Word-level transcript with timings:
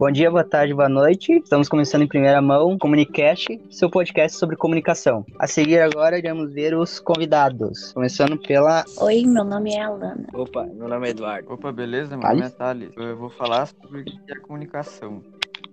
Bom 0.00 0.10
dia, 0.10 0.30
boa 0.30 0.42
tarde, 0.42 0.72
boa 0.72 0.88
noite. 0.88 1.30
Estamos 1.30 1.68
começando 1.68 2.00
em 2.00 2.08
primeira 2.08 2.40
mão 2.40 2.78
Comunicast, 2.78 3.60
seu 3.70 3.90
podcast 3.90 4.38
sobre 4.38 4.56
comunicação. 4.56 5.26
A 5.38 5.46
seguir 5.46 5.78
agora 5.78 6.16
iremos 6.16 6.54
ver 6.54 6.74
os 6.74 6.98
convidados, 6.98 7.92
começando 7.92 8.38
pela 8.38 8.82
Oi, 8.96 9.26
meu 9.26 9.44
nome 9.44 9.74
é 9.74 9.82
Alana. 9.82 10.26
Opa, 10.32 10.64
meu 10.64 10.88
nome 10.88 11.08
é 11.08 11.10
Eduardo. 11.10 11.52
Opa, 11.52 11.70
beleza? 11.70 12.16
Meu 12.16 12.20
Thales? 12.20 12.40
nome 12.40 12.50
é 12.50 12.56
Thales. 12.56 12.90
Eu 12.96 13.14
vou 13.14 13.28
falar 13.28 13.66
sobre 13.66 14.00
o 14.00 14.04
que 14.06 14.18
é 14.26 14.32
a 14.32 14.40
comunicação 14.40 15.22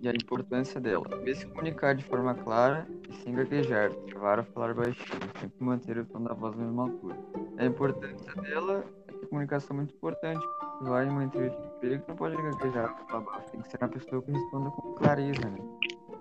e 0.01 0.09
a 0.09 0.11
importância 0.11 0.81
dela. 0.81 1.05
Saber 1.09 1.33
se 1.33 1.45
comunicar 1.45 1.95
de 1.95 2.03
forma 2.03 2.35
clara 2.35 2.85
e 3.09 3.13
sem 3.23 3.33
gaguejar, 3.33 3.91
travar 4.09 4.39
ou 4.39 4.45
falar 4.53 4.73
baixinho, 4.73 5.21
sempre 5.39 5.63
manter 5.63 5.99
o 5.99 6.05
tom 6.05 6.23
da 6.23 6.33
voz 6.33 6.53
na 6.57 6.65
mesma 6.65 6.83
altura. 6.83 7.15
A 7.57 7.65
importância 7.65 8.35
dela 8.41 8.83
a 8.83 8.96
comunicação 9.27 9.75
muito 9.75 9.93
importante. 9.93 10.45
Vai 10.81 11.05
em 11.05 11.09
uma 11.09 11.23
entrevista 11.23 11.59
de 11.59 11.67
emprego, 11.67 12.03
não 12.07 12.15
pode 12.15 12.35
gaguejar, 12.35 12.95
baixo. 13.11 13.51
Tem 13.51 13.61
que 13.61 13.69
ser 13.71 13.77
uma 13.81 13.89
pessoa 13.89 14.21
que 14.21 14.31
responda 14.31 14.69
com 14.71 14.93
clareza, 14.93 15.49
né? 15.49 15.57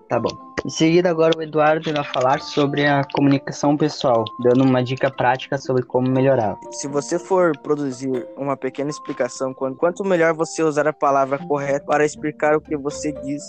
Tá 0.09 0.19
bom. 0.19 0.29
Em 0.65 0.69
seguida, 0.69 1.09
agora 1.09 1.37
o 1.37 1.41
Eduardo 1.41 1.89
irá 1.89 2.03
falar 2.03 2.39
sobre 2.41 2.85
a 2.85 3.03
comunicação 3.13 3.75
pessoal, 3.75 4.23
dando 4.39 4.63
uma 4.63 4.81
dica 4.81 5.11
prática 5.11 5.57
sobre 5.57 5.83
como 5.83 6.09
melhorar. 6.09 6.57
Se 6.71 6.87
você 6.87 7.19
for 7.19 7.57
produzir 7.57 8.25
uma 8.37 8.55
pequena 8.55 8.89
explicação, 8.89 9.53
quan- 9.53 9.75
quanto 9.75 10.05
melhor 10.05 10.33
você 10.33 10.63
usar 10.63 10.87
a 10.87 10.93
palavra 10.93 11.37
correta 11.37 11.85
para 11.85 12.05
explicar 12.05 12.55
o 12.55 12.61
que 12.61 12.75
você 12.77 13.11
diz, 13.11 13.43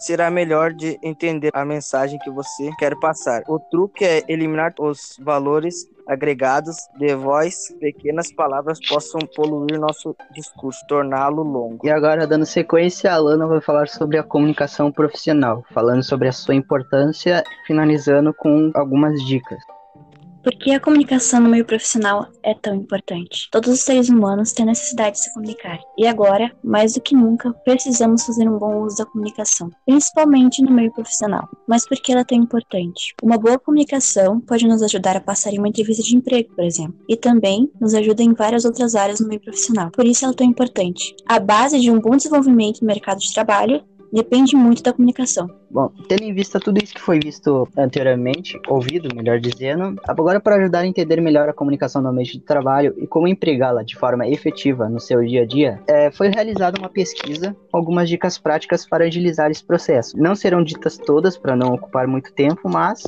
será 0.00 0.30
melhor 0.30 0.72
de 0.72 0.98
entender 1.02 1.50
a 1.54 1.64
mensagem 1.64 2.18
que 2.18 2.30
você 2.30 2.70
quer 2.78 2.94
passar. 3.00 3.42
O 3.48 3.58
truque 3.58 4.04
é 4.04 4.22
eliminar 4.28 4.74
os 4.80 5.16
valores 5.20 5.86
agregados 6.12 6.76
de 6.98 7.14
voz, 7.14 7.74
pequenas 7.80 8.32
palavras 8.32 8.78
possam 8.86 9.20
poluir 9.34 9.78
nosso 9.78 10.14
discurso, 10.32 10.84
torná-lo 10.86 11.42
longo. 11.42 11.86
E 11.86 11.90
agora, 11.90 12.26
dando 12.26 12.46
sequência, 12.46 13.10
a 13.10 13.14
Alana 13.14 13.46
vai 13.46 13.60
falar 13.60 13.88
sobre 13.88 14.18
a 14.18 14.22
comunicação 14.22 14.92
profissional, 14.92 15.64
falando 15.72 16.02
sobre 16.02 16.28
a 16.28 16.32
sua 16.32 16.54
importância, 16.54 17.42
finalizando 17.66 18.32
com 18.34 18.70
algumas 18.74 19.20
dicas. 19.24 19.62
Por 20.42 20.52
que 20.54 20.72
a 20.72 20.80
comunicação 20.80 21.40
no 21.40 21.48
meio 21.48 21.64
profissional 21.64 22.26
é 22.42 22.52
tão 22.52 22.74
importante? 22.74 23.48
Todos 23.52 23.70
os 23.70 23.82
seres 23.82 24.08
humanos 24.08 24.50
têm 24.52 24.66
necessidade 24.66 25.16
de 25.16 25.22
se 25.22 25.32
comunicar. 25.32 25.78
E 25.96 26.04
agora, 26.04 26.50
mais 26.64 26.94
do 26.94 27.00
que 27.00 27.14
nunca, 27.14 27.52
precisamos 27.64 28.26
fazer 28.26 28.48
um 28.48 28.58
bom 28.58 28.82
uso 28.82 28.96
da 28.96 29.06
comunicação, 29.06 29.70
principalmente 29.86 30.60
no 30.60 30.72
meio 30.72 30.92
profissional. 30.92 31.48
Mas 31.68 31.86
por 31.86 31.96
que 31.96 32.10
ela 32.10 32.22
é 32.22 32.24
tão 32.24 32.38
importante? 32.38 33.14
Uma 33.22 33.38
boa 33.38 33.56
comunicação 33.56 34.40
pode 34.40 34.66
nos 34.66 34.82
ajudar 34.82 35.16
a 35.16 35.20
passar 35.20 35.52
em 35.52 35.58
uma 35.58 35.68
entrevista 35.68 36.02
de 36.02 36.16
emprego, 36.16 36.52
por 36.56 36.64
exemplo, 36.64 36.98
e 37.08 37.16
também 37.16 37.70
nos 37.80 37.94
ajuda 37.94 38.24
em 38.24 38.34
várias 38.34 38.64
outras 38.64 38.96
áreas 38.96 39.20
no 39.20 39.28
meio 39.28 39.40
profissional. 39.40 39.92
Por 39.92 40.04
isso 40.04 40.24
ela 40.24 40.34
é 40.34 40.36
tão 40.36 40.46
importante. 40.46 41.14
A 41.28 41.38
base 41.38 41.78
de 41.78 41.88
um 41.88 42.00
bom 42.00 42.16
desenvolvimento 42.16 42.80
no 42.80 42.88
mercado 42.88 43.20
de 43.20 43.32
trabalho 43.32 43.84
depende 44.12 44.54
muito 44.54 44.82
da 44.82 44.92
comunicação. 44.92 45.48
Bom, 45.70 45.90
tendo 46.06 46.22
em 46.22 46.34
vista 46.34 46.60
tudo 46.60 46.82
isso 46.82 46.94
que 46.94 47.00
foi 47.00 47.18
visto 47.18 47.66
anteriormente, 47.76 48.60
ouvido, 48.68 49.14
melhor 49.16 49.40
dizendo, 49.40 49.98
agora 50.06 50.38
para 50.38 50.56
ajudar 50.56 50.80
a 50.80 50.86
entender 50.86 51.20
melhor 51.20 51.48
a 51.48 51.52
comunicação 51.54 52.02
no 52.02 52.08
ambiente 52.08 52.38
de 52.38 52.44
trabalho 52.44 52.94
e 52.98 53.06
como 53.06 53.26
empregá-la 53.26 53.82
de 53.82 53.96
forma 53.96 54.28
efetiva 54.28 54.88
no 54.88 55.00
seu 55.00 55.24
dia 55.24 55.42
a 55.42 55.46
dia, 55.46 55.80
é, 55.86 56.10
foi 56.10 56.28
realizada 56.28 56.78
uma 56.78 56.90
pesquisa 56.90 57.56
com 57.70 57.78
algumas 57.78 58.08
dicas 58.08 58.36
práticas 58.36 58.86
para 58.86 59.06
agilizar 59.06 59.50
esse 59.50 59.64
processo. 59.64 60.18
Não 60.18 60.34
serão 60.34 60.62
ditas 60.62 60.98
todas 60.98 61.38
para 61.38 61.56
não 61.56 61.74
ocupar 61.74 62.06
muito 62.06 62.32
tempo, 62.34 62.68
mas 62.68 63.02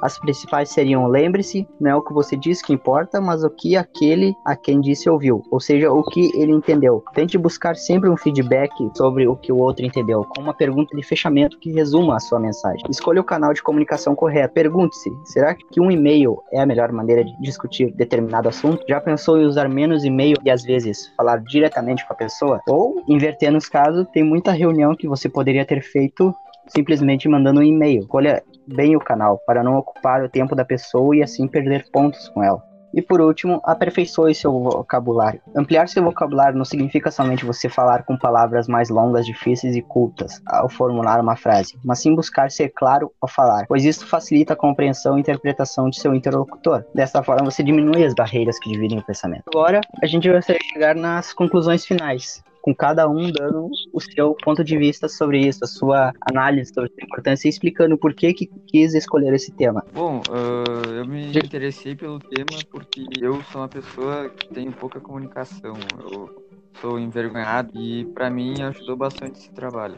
as 0.00 0.18
principais 0.18 0.70
seriam: 0.70 1.06
lembre-se, 1.06 1.66
não 1.80 1.90
é 1.90 1.96
o 1.96 2.02
que 2.02 2.12
você 2.12 2.36
diz 2.36 2.62
que 2.62 2.72
importa, 2.72 3.20
mas 3.20 3.44
o 3.44 3.50
que 3.50 3.76
aquele 3.76 4.34
a 4.44 4.56
quem 4.56 4.80
disse 4.80 5.08
ouviu, 5.08 5.42
ou 5.50 5.60
seja, 5.60 5.90
o 5.92 6.02
que 6.02 6.30
ele 6.38 6.52
entendeu. 6.52 7.02
Tente 7.14 7.38
buscar 7.38 7.76
sempre 7.76 8.08
um 8.08 8.16
feedback 8.16 8.70
sobre 8.96 9.26
o 9.26 9.36
que 9.36 9.52
o 9.52 9.58
outro 9.58 9.84
entendeu, 9.84 10.24
com 10.24 10.42
uma 10.42 10.54
pergunta 10.54 10.96
de 10.96 11.02
fechamento 11.02 11.58
que 11.58 11.72
resuma 11.72 12.16
a 12.16 12.20
sua 12.20 12.38
mensagem. 12.38 12.82
Escolha 12.88 13.20
o 13.20 13.24
canal 13.24 13.52
de 13.52 13.62
comunicação 13.62 14.14
correto. 14.14 14.54
Pergunte-se: 14.54 15.10
será 15.24 15.54
que 15.54 15.80
um 15.80 15.90
e-mail 15.90 16.42
é 16.52 16.60
a 16.60 16.66
melhor 16.66 16.92
maneira 16.92 17.24
de 17.24 17.34
discutir 17.40 17.92
determinado 17.92 18.48
assunto? 18.48 18.84
Já 18.88 19.00
pensou 19.00 19.38
em 19.38 19.44
usar 19.44 19.68
menos 19.68 20.04
e-mail 20.04 20.36
e 20.44 20.50
às 20.50 20.62
vezes 20.62 21.12
falar 21.16 21.38
diretamente 21.38 22.06
com 22.06 22.12
a 22.12 22.16
pessoa? 22.16 22.60
Ou, 22.68 23.02
invertendo 23.08 23.58
os 23.58 23.68
casos, 23.68 24.06
tem 24.12 24.22
muita 24.22 24.52
reunião 24.52 24.94
que 24.94 25.08
você 25.08 25.28
poderia 25.28 25.64
ter 25.64 25.82
feito 25.82 26.34
simplesmente 26.68 27.28
mandando 27.28 27.60
um 27.60 27.62
e-mail. 27.62 28.00
Escolha 28.00 28.42
bem 28.66 28.96
o 28.96 29.00
canal 29.00 29.38
para 29.46 29.62
não 29.62 29.76
ocupar 29.76 30.22
o 30.22 30.28
tempo 30.28 30.54
da 30.54 30.64
pessoa 30.64 31.16
e 31.16 31.22
assim 31.22 31.46
perder 31.46 31.90
pontos 31.90 32.28
com 32.28 32.42
ela. 32.42 32.62
E 32.96 33.02
por 33.02 33.20
último, 33.20 33.60
aperfeiçoe 33.64 34.34
seu 34.36 34.52
vocabulário. 34.52 35.40
Ampliar 35.56 35.88
seu 35.88 36.04
vocabulário 36.04 36.56
não 36.56 36.64
significa 36.64 37.10
somente 37.10 37.44
você 37.44 37.68
falar 37.68 38.04
com 38.04 38.16
palavras 38.16 38.68
mais 38.68 38.88
longas, 38.88 39.26
difíceis 39.26 39.74
e 39.74 39.82
cultas 39.82 40.40
ao 40.46 40.68
formular 40.68 41.20
uma 41.20 41.34
frase, 41.34 41.76
mas 41.84 41.98
sim 41.98 42.14
buscar 42.14 42.52
ser 42.52 42.68
claro 42.68 43.10
ao 43.20 43.28
falar, 43.28 43.66
pois 43.66 43.84
isso 43.84 44.06
facilita 44.06 44.52
a 44.52 44.56
compreensão 44.56 45.18
e 45.18 45.20
interpretação 45.20 45.90
de 45.90 45.98
seu 45.98 46.14
interlocutor. 46.14 46.84
Dessa 46.94 47.20
forma, 47.20 47.50
você 47.50 47.64
diminui 47.64 48.04
as 48.04 48.14
barreiras 48.14 48.60
que 48.60 48.70
dividem 48.70 49.00
o 49.00 49.04
pensamento. 49.04 49.42
Agora, 49.48 49.80
a 50.00 50.06
gente 50.06 50.30
vai 50.30 50.40
chegar 50.72 50.94
nas 50.94 51.32
conclusões 51.32 51.84
finais 51.84 52.44
com 52.64 52.74
cada 52.74 53.06
um 53.06 53.30
dando 53.30 53.68
o 53.92 54.00
seu 54.00 54.34
ponto 54.42 54.64
de 54.64 54.78
vista 54.78 55.06
sobre 55.06 55.38
isso, 55.38 55.62
a 55.62 55.66
sua 55.66 56.14
análise 56.22 56.72
sobre 56.72 56.90
a 56.98 57.04
importância 57.04 57.46
e 57.46 57.50
explicando 57.50 57.98
por 57.98 58.14
que, 58.14 58.32
que 58.32 58.50
quis 58.66 58.94
escolher 58.94 59.34
esse 59.34 59.52
tema. 59.52 59.84
Bom, 59.92 60.22
ah, 60.30 60.88
eu 60.88 61.06
me 61.06 61.26
interessei 61.28 61.94
pelo 61.94 62.18
tema 62.18 62.58
porque 62.70 63.04
eu 63.20 63.42
sou 63.52 63.60
uma 63.60 63.68
pessoa 63.68 64.30
que 64.30 64.48
tem 64.48 64.70
pouca 64.70 64.98
comunicação. 64.98 65.74
Eu 66.10 66.42
sou 66.80 66.98
envergonhado 66.98 67.78
e 67.78 68.06
para 68.06 68.30
mim 68.30 68.54
ajudou 68.62 68.96
bastante 68.96 69.40
esse 69.40 69.50
trabalho. 69.50 69.96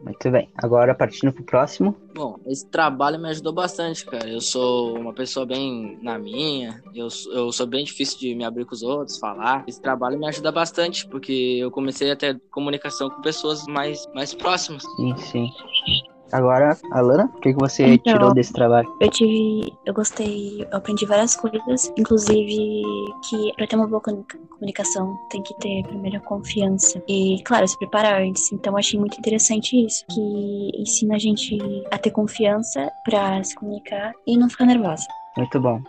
Muito 0.00 0.30
bem. 0.30 0.48
Agora, 0.56 0.94
partindo 0.94 1.32
pro 1.32 1.44
próximo. 1.44 1.96
Bom, 2.14 2.38
esse 2.46 2.66
trabalho 2.68 3.18
me 3.18 3.28
ajudou 3.28 3.52
bastante, 3.52 4.04
cara. 4.04 4.28
Eu 4.28 4.40
sou 4.40 4.96
uma 4.98 5.12
pessoa 5.12 5.44
bem 5.44 5.98
na 6.02 6.18
minha, 6.18 6.82
eu, 6.94 7.10
sou- 7.10 7.32
eu 7.32 7.52
sou 7.52 7.66
bem 7.66 7.84
difícil 7.84 8.18
de 8.18 8.34
me 8.34 8.44
abrir 8.44 8.64
com 8.64 8.74
os 8.74 8.82
outros, 8.82 9.18
falar. 9.18 9.64
Esse 9.66 9.80
trabalho 9.80 10.18
me 10.18 10.26
ajuda 10.26 10.50
bastante, 10.52 11.06
porque 11.08 11.32
eu 11.60 11.70
comecei 11.70 12.10
a 12.10 12.16
ter 12.16 12.40
comunicação 12.50 13.10
com 13.10 13.20
pessoas 13.22 13.64
mais, 13.66 14.06
mais 14.14 14.34
próximas. 14.34 14.82
Sim, 14.96 15.16
sim. 15.16 15.48
Agora, 16.32 16.76
Alana, 16.92 17.30
o 17.34 17.40
que, 17.40 17.52
que 17.54 17.58
você 17.58 17.84
Então, 17.86 18.12
tirou 18.12 18.34
desse 18.34 18.52
trabalho? 18.52 18.88
Eu 19.00 19.10
tive, 19.10 19.72
eu 19.86 19.94
gostei, 19.94 20.66
eu 20.70 20.76
aprendi 20.76 21.06
várias 21.06 21.34
coisas, 21.34 21.90
inclusive 21.96 22.82
que 23.28 23.52
para 23.56 23.66
ter 23.66 23.76
uma 23.76 23.86
boa 23.86 24.00
comuni- 24.00 24.26
comunicação 24.50 25.16
tem 25.30 25.42
que 25.42 25.54
ter 25.54 25.82
primeiro 25.84 26.18
a 26.18 26.20
confiança 26.20 27.02
e, 27.08 27.42
claro, 27.44 27.66
se 27.66 27.78
preparar 27.78 28.20
antes. 28.20 28.52
Então 28.52 28.74
eu 28.74 28.78
achei 28.78 29.00
muito 29.00 29.18
interessante 29.18 29.86
isso, 29.86 30.04
que 30.10 30.70
ensina 30.78 31.14
a 31.14 31.18
gente 31.18 31.56
a 31.90 31.96
ter 31.96 32.10
confiança 32.10 32.90
para 33.04 33.42
se 33.42 33.54
comunicar 33.54 34.12
e 34.26 34.36
não 34.36 34.50
ficar 34.50 34.66
nervosa. 34.66 35.06
Muito 35.36 35.60
bom. 35.60 35.80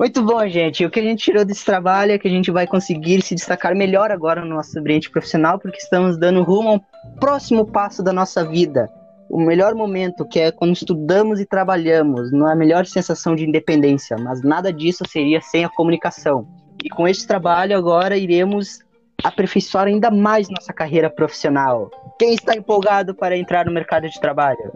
Muito 0.00 0.22
bom, 0.22 0.46
gente. 0.48 0.84
O 0.84 0.90
que 0.90 1.00
a 1.00 1.02
gente 1.02 1.22
tirou 1.22 1.44
desse 1.44 1.64
trabalho 1.64 2.12
é 2.12 2.18
que 2.18 2.26
a 2.26 2.30
gente 2.30 2.50
vai 2.50 2.66
conseguir 2.66 3.22
se 3.22 3.34
destacar 3.34 3.74
melhor 3.74 4.10
agora 4.10 4.44
no 4.44 4.54
nosso 4.56 4.78
ambiente 4.78 5.10
profissional, 5.10 5.58
porque 5.58 5.78
estamos 5.78 6.18
dando 6.18 6.42
rumo 6.42 6.68
ao 6.70 6.80
próximo 7.20 7.64
passo 7.66 8.02
da 8.02 8.12
nossa 8.12 8.44
vida. 8.44 8.90
O 9.28 9.40
melhor 9.40 9.74
momento, 9.74 10.24
que 10.24 10.38
é 10.38 10.52
quando 10.52 10.72
estudamos 10.72 11.40
e 11.40 11.46
trabalhamos, 11.46 12.32
não 12.32 12.48
é 12.48 12.52
a 12.52 12.56
melhor 12.56 12.86
sensação 12.86 13.34
de 13.34 13.44
independência, 13.44 14.16
mas 14.18 14.42
nada 14.42 14.72
disso 14.72 15.04
seria 15.08 15.40
sem 15.40 15.64
a 15.64 15.68
comunicação. 15.68 16.46
E 16.84 16.88
com 16.88 17.08
esse 17.08 17.26
trabalho 17.26 17.76
agora 17.76 18.16
iremos 18.16 18.78
aperfeiçoar 19.24 19.86
ainda 19.86 20.10
mais 20.10 20.48
nossa 20.48 20.72
carreira 20.72 21.10
profissional. 21.10 21.90
Quem 22.18 22.34
está 22.34 22.54
empolgado 22.54 23.14
para 23.14 23.36
entrar 23.36 23.66
no 23.66 23.72
mercado 23.72 24.08
de 24.08 24.20
trabalho? 24.20 24.72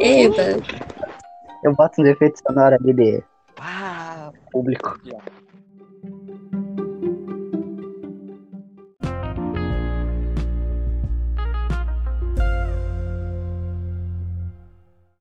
Eba! 0.00 0.62
Eu 1.64 1.74
boto 1.74 2.02
um 2.02 2.06
efeito 2.06 2.40
sonoro 2.46 2.76
ali 2.76 2.92
de 2.92 3.22
público. 4.50 4.98